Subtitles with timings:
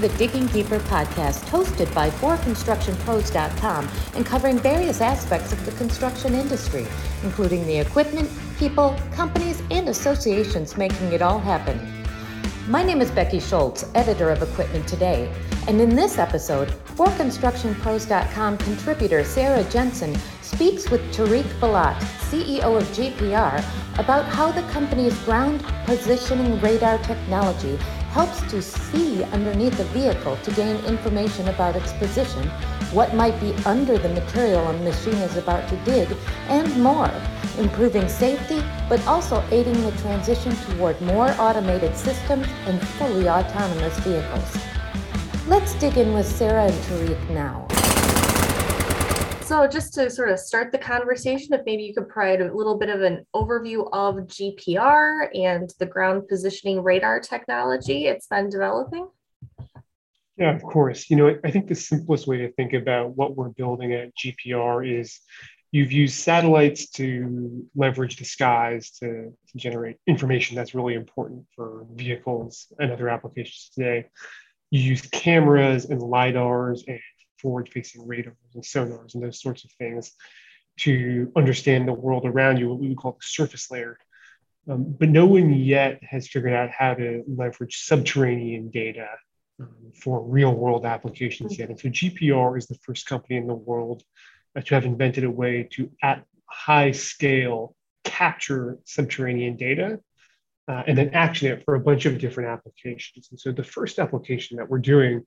[0.00, 6.86] the Digging Deeper podcast, hosted by ForConstructionPros.com and covering various aspects of the construction industry,
[7.22, 11.78] including the equipment, people, companies, and associations making it all happen.
[12.66, 15.30] My name is Becky Schultz, editor of Equipment Today,
[15.68, 21.98] and in this episode, ForConstructionPros.com contributor Sarah Jensen speaks with Tarik Bolat,
[22.30, 23.62] CEO of GPR,
[23.98, 27.78] about how the company's ground positioning radar technology
[28.10, 32.48] helps to see underneath the vehicle to gain information about its position,
[32.92, 36.08] what might be under the material a machine is about to dig,
[36.48, 37.10] and more,
[37.58, 44.58] improving safety but also aiding the transition toward more automated systems and fully autonomous vehicles.
[45.46, 47.69] Let's dig in with Sarah and Tarik now.
[49.50, 52.78] So, just to sort of start the conversation, if maybe you could provide a little
[52.78, 59.08] bit of an overview of GPR and the ground positioning radar technology it's been developing.
[60.36, 61.10] Yeah, of course.
[61.10, 65.00] You know, I think the simplest way to think about what we're building at GPR
[65.00, 65.18] is
[65.72, 71.86] you've used satellites to leverage the skies to, to generate information that's really important for
[71.92, 74.06] vehicles and other applications today.
[74.70, 77.00] You use cameras and LIDARs and
[77.40, 80.12] forward facing radars and sonars and those sorts of things
[80.80, 83.98] to understand the world around you, what we would call the surface layer.
[84.68, 89.08] Um, but no one yet has figured out how to leverage subterranean data
[89.58, 91.70] um, for real world applications yet.
[91.70, 94.02] And so GPR is the first company in the world
[94.56, 99.98] uh, to have invented a way to, at high scale, capture subterranean data
[100.70, 103.28] uh, and then action it for a bunch of different applications.
[103.30, 105.24] And so the first application that we're doing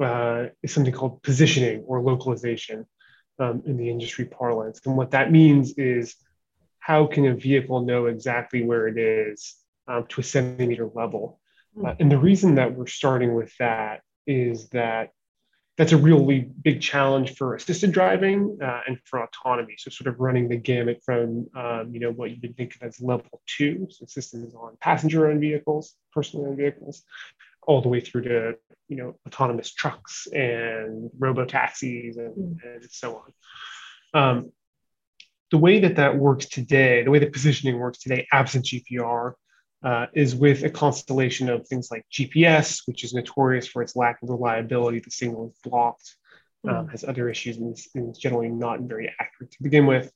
[0.00, 2.86] uh, is something called positioning or localization
[3.38, 4.80] um, in the industry parlance.
[4.84, 6.16] And what that means is
[6.78, 9.54] how can a vehicle know exactly where it is
[9.88, 11.40] um, to a centimeter level?
[11.74, 11.86] Hmm.
[11.86, 15.10] Uh, and the reason that we're starting with that is that
[15.78, 19.76] that's a really big challenge for assisted driving uh, and for autonomy.
[19.78, 22.82] So sort of running the gamut from um, you know what you would think of
[22.82, 27.02] as level two, so systems on passenger-owned vehicles, personally owned vehicles,
[27.66, 28.54] all the way through to
[28.88, 32.56] you know autonomous trucks and robo taxis and, mm.
[32.64, 33.22] and so
[34.14, 34.22] on.
[34.22, 34.52] Um,
[35.50, 39.34] the way that that works today, the way that positioning works today, absent GPR,
[39.82, 44.22] uh, is with a constellation of things like GPS, which is notorious for its lack
[44.22, 45.00] of reliability.
[45.00, 46.16] The signal is blocked,
[46.68, 46.90] um, mm.
[46.90, 50.12] has other issues, and is, and is, generally not very accurate to begin with.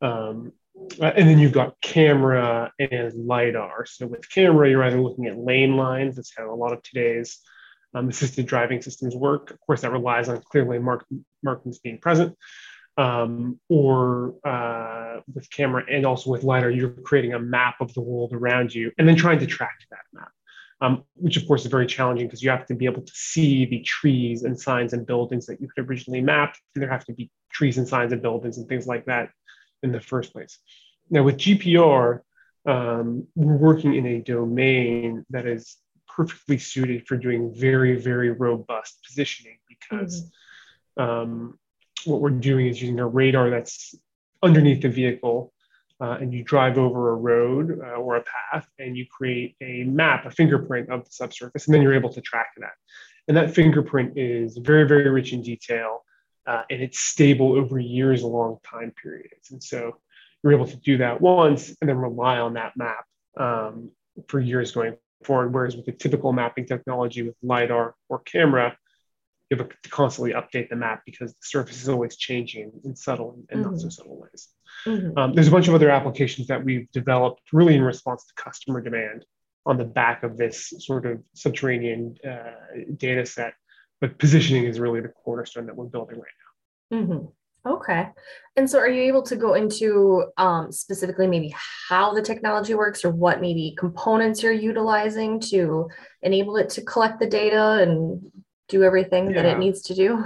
[0.00, 0.52] Um,
[1.00, 3.86] uh, and then you've got camera and LiDAR.
[3.86, 7.38] So with camera, you're either looking at lane lines, that's how a lot of today's
[7.94, 9.50] um, assisted driving systems work.
[9.50, 11.06] Of course, that relies on clear lane mark-
[11.42, 12.36] markings being present.
[12.98, 18.02] Um, or uh, with camera and also with LiDAR, you're creating a map of the
[18.02, 20.30] world around you and then trying to track that map.
[20.82, 23.66] Um, which of course is very challenging because you have to be able to see
[23.66, 26.56] the trees and signs and buildings that you could originally map.
[26.74, 29.30] There have to be trees and signs and buildings and things like that
[29.82, 30.58] in the first place.
[31.10, 32.20] Now, with GPR,
[32.66, 35.76] um, we're working in a domain that is
[36.08, 40.30] perfectly suited for doing very, very robust positioning because
[40.98, 41.02] mm-hmm.
[41.02, 41.58] um,
[42.04, 43.94] what we're doing is using a radar that's
[44.42, 45.52] underneath the vehicle.
[46.00, 49.84] Uh, and you drive over a road uh, or a path and you create a
[49.84, 52.72] map, a fingerprint of the subsurface, and then you're able to track that.
[53.28, 56.02] And that fingerprint is very, very rich in detail
[56.46, 59.50] uh, and it's stable over years long time periods.
[59.50, 59.96] And so
[60.42, 63.04] you're able to do that once and then rely on that map
[63.38, 63.90] um,
[64.28, 65.54] for years going forward.
[65.54, 68.76] Whereas with the typical mapping technology with LiDAR or camera,
[69.50, 73.38] you have to constantly update the map because the surface is always changing in subtle
[73.50, 73.70] and mm-hmm.
[73.70, 73.90] not so mm-hmm.
[73.90, 74.48] subtle ways.
[74.86, 75.18] Mm-hmm.
[75.18, 78.80] Um, there's a bunch of other applications that we've developed really in response to customer
[78.80, 79.24] demand
[79.64, 82.52] on the back of this sort of subterranean uh,
[82.96, 83.54] data set
[84.02, 86.26] but positioning is really the cornerstone that we're building right
[86.90, 86.98] now.
[86.98, 87.26] Mm-hmm.
[87.64, 88.08] Okay.
[88.56, 91.54] And so are you able to go into um, specifically maybe
[91.88, 95.88] how the technology works or what maybe components you're utilizing to
[96.22, 98.32] enable it to collect the data and
[98.68, 99.42] do everything yeah.
[99.42, 100.24] that it needs to do?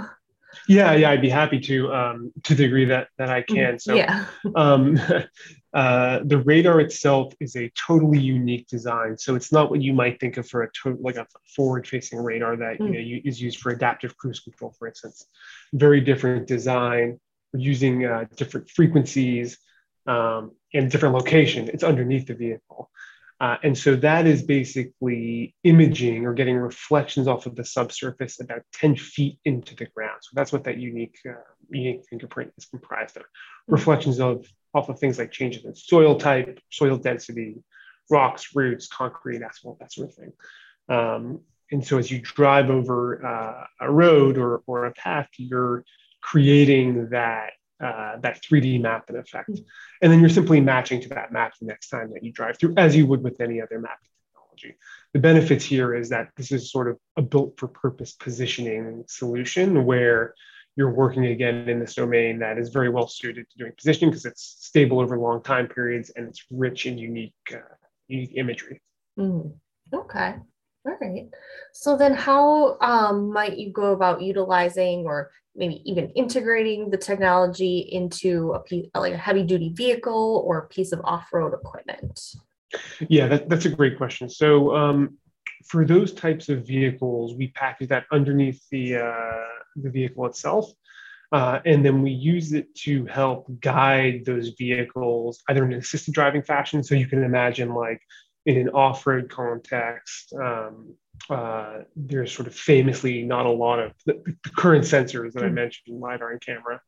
[0.67, 3.77] Yeah, yeah, I'd be happy to um, to the degree that that I can.
[3.77, 4.25] So, yeah.
[4.55, 4.99] um,
[5.77, 9.15] uh, the radar itself is a totally unique design.
[9.15, 12.55] So it's not what you might think of for a to- like a forward-facing radar
[12.55, 12.87] that mm.
[12.87, 15.27] you know is used for adaptive cruise control, for instance.
[15.73, 17.19] Very different design.
[17.53, 19.59] Using uh, different frequencies
[20.07, 21.69] um, and different location.
[21.71, 22.89] It's underneath the vehicle.
[23.39, 28.63] Uh, and so that is basically imaging or getting reflections off of the subsurface about
[28.73, 30.17] 10 feet into the ground.
[30.21, 31.33] So that's what that unique, uh,
[31.69, 33.23] unique fingerprint is comprised of.
[33.67, 34.47] Reflections of
[34.77, 37.55] off of things like changes in soil type, soil density,
[38.09, 40.33] rocks, roots, concrete, asphalt, that sort of thing.
[40.89, 41.41] Um,
[41.71, 45.83] and so as you drive over uh, a road or, or a path, you're
[46.21, 49.51] creating that uh, that 3D map in effect.
[50.01, 52.73] And then you're simply matching to that map the next time that you drive through,
[52.75, 54.79] as you would with any other mapping technology.
[55.13, 59.85] The benefits here is that this is sort of a built for purpose positioning solution
[59.85, 60.33] where
[60.77, 64.25] you're working again in this domain that is very well suited to doing positioning because
[64.25, 67.57] it's stable over long time periods and it's rich in unique, uh,
[68.07, 68.79] unique imagery.
[69.19, 69.53] Mm.
[69.91, 70.35] Okay.
[70.85, 71.27] All right.
[71.73, 77.79] So then, how um, might you go about utilizing or maybe even integrating the technology
[77.79, 82.21] into a piece, like a heavy duty vehicle or a piece of off road equipment?
[83.09, 84.29] Yeah, that, that's a great question.
[84.29, 85.17] So, um,
[85.65, 89.43] for those types of vehicles, we package that underneath the uh,
[89.75, 90.71] the vehicle itself.
[91.31, 96.13] Uh, and then we use it to help guide those vehicles either in an assisted
[96.13, 96.83] driving fashion.
[96.83, 98.01] So you can imagine, like
[98.45, 100.95] in an off road context, um,
[101.29, 105.47] uh, there's sort of famously not a lot of the, the current sensors that I
[105.47, 105.55] hmm.
[105.55, 106.81] mentioned, LiDAR and camera,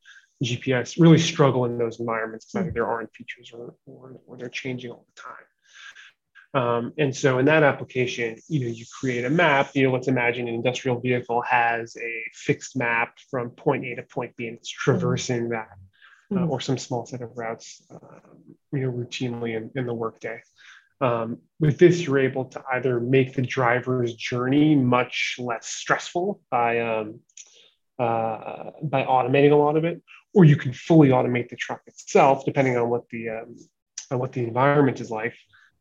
[0.44, 4.48] GPS, really struggle in those environments because either there aren't features or, or, or they're
[4.48, 5.34] changing all the time.
[6.54, 10.08] Um, and so in that application, you know, you create a map, you know, let's
[10.08, 14.58] imagine an industrial vehicle has a fixed map from point A to point B and
[14.58, 15.52] it's traversing mm-hmm.
[15.52, 15.70] that
[16.32, 16.50] uh, mm-hmm.
[16.52, 20.42] or some small set of routes, um, you know, routinely in, in the workday.
[21.02, 26.80] Um, with this, you're able to either make the driver's journey much less stressful by,
[26.80, 27.20] um,
[28.00, 30.02] uh, by automating a lot of it,
[30.34, 33.56] or you can fully automate the truck itself, depending on what the, um,
[34.12, 35.36] on what the environment is like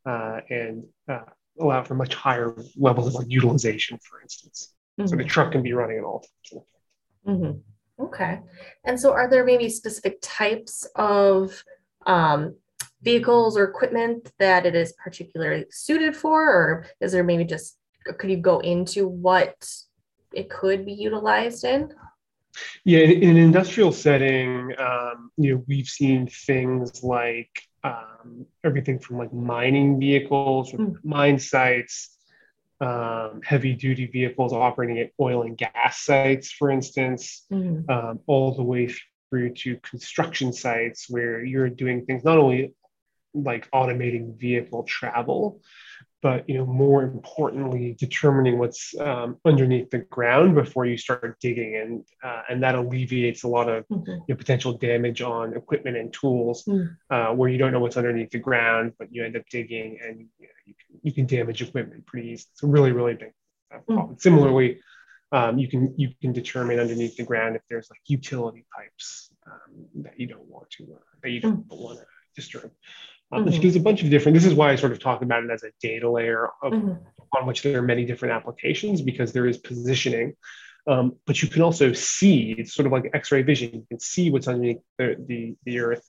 [0.09, 1.21] and uh,
[1.61, 4.75] allow for much higher levels of like utilization, for instance.
[4.99, 5.09] Mm-hmm.
[5.09, 5.29] So the mm-hmm.
[5.29, 6.65] truck can be running at all times.
[7.27, 8.05] Mm-hmm.
[8.05, 8.41] Okay.
[8.85, 11.63] And so, are there maybe specific types of
[12.07, 12.55] um,
[13.03, 17.77] vehicles or equipment that it is particularly suited for, or is there maybe just
[18.19, 19.69] could you go into what
[20.33, 21.93] it could be utilized in?
[22.85, 28.99] Yeah, in, in an industrial setting, um, you know, we've seen things like um, everything
[28.99, 30.97] from like mining vehicles, mm.
[31.05, 32.17] mine sites,
[32.81, 37.89] um, heavy duty vehicles operating at oil and gas sites, for instance, mm.
[37.91, 38.93] um, all the way
[39.31, 42.73] through to construction sites where you're doing things not only
[43.35, 45.61] like automating vehicle travel,
[46.23, 51.77] but you know more importantly determining what's um, underneath the ground before you start digging
[51.77, 54.11] and uh, and that alleviates a lot of mm-hmm.
[54.11, 56.89] you know, potential damage on equipment and tools mm.
[57.11, 60.19] uh, where you don't know what's underneath the ground but you end up digging and
[60.19, 63.33] you, know, you, can, you can damage equipment pretty easily it's a really really big
[63.75, 64.21] uh, problem mm.
[64.21, 64.81] similarly
[65.31, 69.87] um, you can you can determine underneath the ground if there's like utility pipes um,
[70.03, 71.79] that you don't want to uh, that you don't mm.
[71.79, 72.05] want to
[72.35, 72.71] disturb
[73.31, 73.61] um, mm-hmm.
[73.61, 74.35] There's a bunch of different.
[74.35, 76.95] This is why I sort of talk about it as a data layer of, mm-hmm.
[77.37, 80.35] on which there are many different applications because there is positioning.
[80.87, 83.75] Um, but you can also see it's sort of like X-ray vision.
[83.75, 86.09] You can see what's underneath the the, the Earth,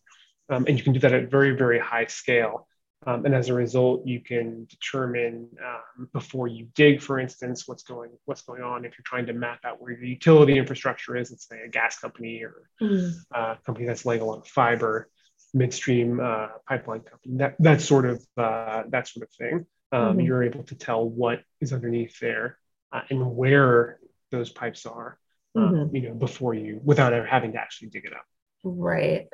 [0.50, 2.68] um, and you can do that at very very high scale.
[3.07, 7.83] Um, and as a result, you can determine um, before you dig, for instance, what's
[7.83, 8.86] going what's going on.
[8.86, 12.00] If you're trying to map out where your utility infrastructure is, let's say a gas
[12.00, 13.12] company or mm.
[13.33, 15.10] a company that's laying a lot of fiber,
[15.54, 19.66] midstream uh, pipeline company, that that sort of uh, that sort of thing.
[19.92, 20.19] Um, mm-hmm.
[20.22, 22.58] You're able to tell what is underneath there
[22.91, 24.00] uh, and where
[24.32, 25.18] those pipes are,
[25.56, 25.96] um, mm-hmm.
[25.96, 28.25] you know, before you without ever having to actually dig it up.
[28.63, 29.27] Right.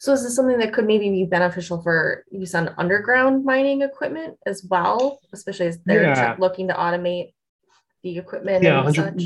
[0.00, 4.38] So is this something that could maybe be beneficial for use on underground mining equipment
[4.46, 6.36] as well, especially as they're yeah.
[6.38, 7.32] looking to automate
[8.02, 9.22] the equipment yeah, and such?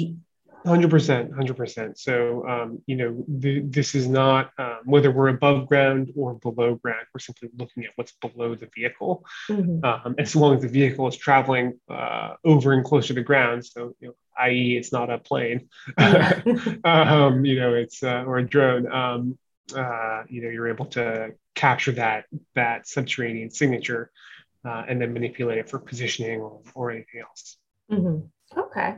[0.65, 1.99] Hundred percent, hundred percent.
[1.99, 6.77] So, um, you know, the, this is not um, whether we're above ground or below
[6.77, 7.07] ground.
[7.13, 9.85] We're simply looking at what's below the vehicle, mm-hmm.
[9.85, 13.67] um, as long as the vehicle is traveling uh, over and closer to the ground.
[13.67, 15.69] So, you know, i.e., it's not a plane.
[15.99, 16.41] Yeah.
[16.85, 18.91] Um, you know, it's uh, or a drone.
[18.91, 19.39] Um,
[19.75, 24.11] uh, you know, you're able to capture that that subterranean signature
[24.65, 27.57] uh, and then manipulate it for positioning or, or anything else.
[27.91, 28.61] Mm-hmm.
[28.61, 28.97] Okay.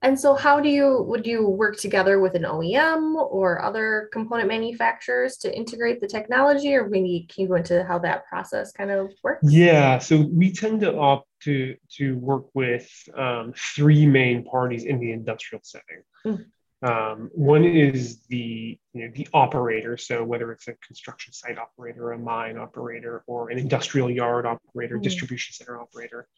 [0.00, 4.48] And so, how do you would you work together with an OEM or other component
[4.48, 8.92] manufacturers to integrate the technology, or maybe can you go into how that process kind
[8.92, 9.42] of works?
[9.50, 15.00] Yeah, so we tend to opt to to work with um, three main parties in
[15.00, 16.02] the industrial setting.
[16.24, 16.44] Mm.
[16.80, 22.12] Um, one is the you know the operator, so whether it's a construction site operator,
[22.12, 25.02] a mine operator, or an industrial yard operator, mm.
[25.02, 26.28] distribution center operator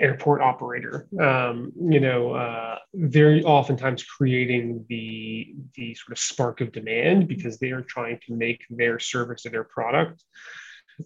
[0.00, 1.06] airport operator.
[1.20, 7.58] Um, you know, uh, very oftentimes creating the the sort of spark of demand because
[7.58, 10.22] they are trying to make their service or their product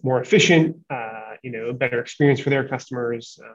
[0.01, 0.77] more efficient.
[0.89, 3.39] Uh, you know, better experience for their customers.
[3.43, 3.53] Uh,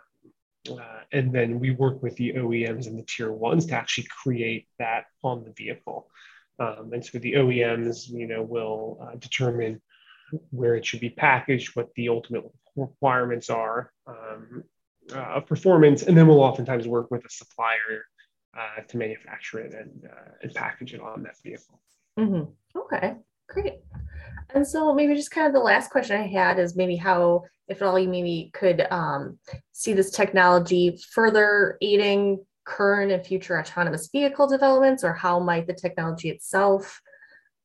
[0.75, 4.67] uh, and then we work with the OEMs and the tier ones to actually create
[4.79, 6.11] that on the vehicle.
[6.59, 9.81] Um, and so the OEMs, you know, will uh, determine
[10.51, 12.45] where it should be packaged, what the ultimate
[12.77, 14.65] requirements are um,
[15.15, 18.05] uh, of performance, and then we'll oftentimes work with a supplier
[18.59, 21.81] uh, to manufacture it and, uh, and package it on that vehicle.
[22.19, 22.79] Mm-hmm.
[22.79, 23.15] Okay,
[23.49, 23.81] great.
[24.55, 27.83] And so maybe just kind of the last question I had is maybe how, if
[27.83, 29.39] at all, you maybe could um,
[29.73, 35.75] see this technology further aiding current and future autonomous vehicle developments, or how might the
[35.75, 37.01] technology itself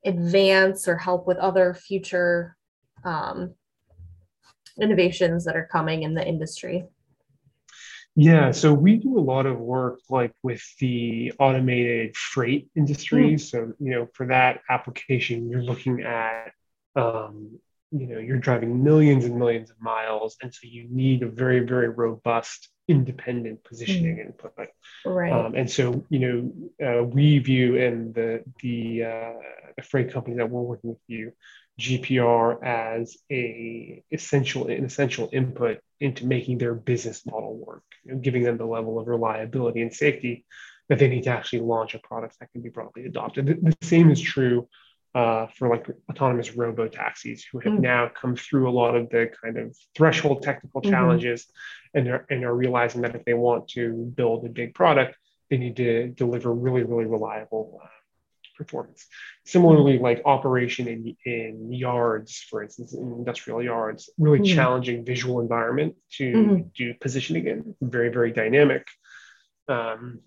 [0.06, 2.56] advance or help with other future
[3.06, 3.54] um,
[4.80, 6.86] innovations that are coming in the industry?
[8.16, 13.34] Yeah, so we do a lot of work like with the automated freight industry.
[13.34, 13.42] Mm.
[13.42, 16.52] So, you know, for that application, you're looking at,
[16.96, 17.60] um,
[17.92, 20.38] you know, you're driving millions and millions of miles.
[20.44, 24.26] And so you need a very, very robust independent positioning mm.
[24.26, 24.70] input.
[25.06, 25.32] Right.
[25.32, 26.20] Um, and so, you
[26.80, 29.34] know, uh, we view and the, the, uh,
[29.76, 31.34] the freight company that we're working with you
[31.80, 38.20] GPR as a essential an essential input into making their business model work, you know,
[38.20, 40.46] giving them the level of reliability and safety
[40.90, 43.48] that they need to actually launch a product that can be broadly adopted.
[43.48, 44.68] The, the same is true
[45.16, 47.80] uh, for like autonomous robo taxis, who have mm.
[47.80, 50.92] now come through a lot of the kind of threshold technical mm-hmm.
[50.92, 51.48] challenges,
[51.94, 55.16] and are and are realizing that if they want to build a big product,
[55.50, 57.88] they need to deliver really really reliable uh,
[58.56, 59.06] performance.
[59.46, 64.56] Similarly, like operation in, in yards, for instance, in industrial yards, really mm-hmm.
[64.56, 66.62] challenging visual environment to mm-hmm.
[66.76, 68.88] do positioning in, very, very dynamic.
[69.68, 70.20] Um,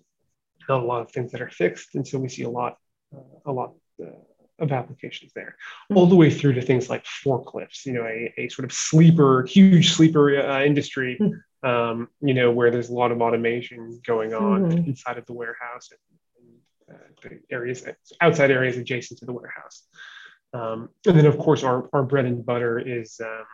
[0.67, 1.95] not a lot of things that are fixed.
[1.95, 2.77] And so we see a lot,
[3.15, 4.09] uh, a lot uh,
[4.59, 5.55] of applications there,
[5.89, 5.97] mm-hmm.
[5.97, 9.43] all the way through to things like forklifts, you know, a, a sort of sleeper,
[9.43, 11.69] huge sleeper uh, industry, mm-hmm.
[11.69, 14.89] um, you know, where there's a lot of automation going on mm-hmm.
[14.89, 15.89] inside of the warehouse
[17.49, 17.85] areas
[18.21, 19.83] outside areas adjacent to the warehouse.
[20.53, 23.45] Um, and then, of course, our, our bread and butter is um,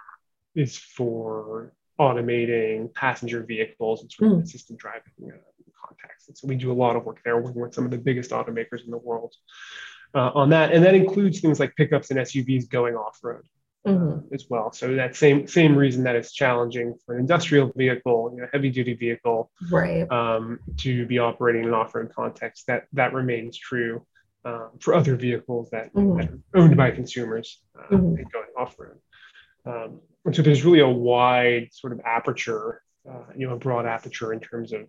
[0.55, 4.43] is for automating passenger vehicles and sort of mm.
[4.43, 5.37] assisted driving uh,
[5.85, 6.27] context.
[6.27, 8.31] And so we do a lot of work there, working with some of the biggest
[8.31, 9.33] automakers in the world
[10.13, 10.71] uh, on that.
[10.71, 13.43] And that includes things like pickups and SUVs going off road
[13.85, 14.33] mm-hmm.
[14.33, 14.71] as well.
[14.71, 18.69] So that same same reason that it's challenging for an industrial vehicle, you know, heavy
[18.69, 22.67] duty vehicle, right, um, to be operating in an off road context.
[22.67, 24.05] That that remains true
[24.45, 26.17] um, for other vehicles that, mm-hmm.
[26.17, 28.17] that, are owned by consumers uh, mm-hmm.
[28.17, 28.99] and going off road.
[29.65, 33.85] Um, and so there's really a wide sort of aperture, uh, you know, a broad
[33.85, 34.87] aperture in terms of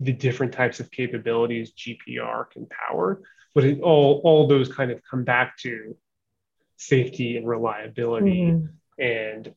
[0.00, 3.22] the different types of capabilities GPR can power.
[3.54, 5.96] But it, all all those kind of come back to
[6.86, 9.02] safety and reliability mm-hmm.
[9.02, 9.54] and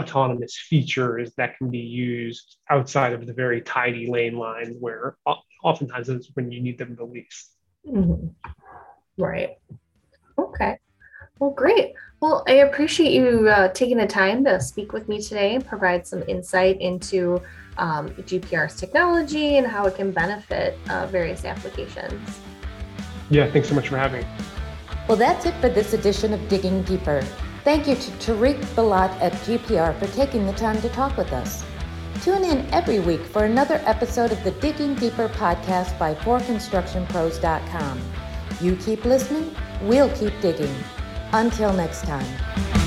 [0.00, 5.16] autonomous features that can be used outside of the very tidy lane line where
[5.62, 7.52] oftentimes it's when you need them the least.
[7.86, 8.28] Mm-hmm.
[9.18, 9.58] Right.
[10.38, 10.78] Okay.
[11.38, 11.92] Well, great.
[12.20, 16.06] Well, I appreciate you uh, taking the time to speak with me today and provide
[16.06, 17.42] some insight into
[17.78, 22.40] um, GPR's technology and how it can benefit uh, various applications.
[23.28, 24.26] Yeah, thanks so much for having me.
[25.08, 27.22] Well, that's it for this edition of Digging Deeper.
[27.64, 31.64] Thank you to Tarik Bolat at GPR for taking the time to talk with us.
[32.22, 38.00] Tune in every week for another episode of the Digging Deeper podcast by ForConstructionPros.com.
[38.60, 40.74] You keep listening, we'll keep digging.
[41.32, 42.81] Until next time.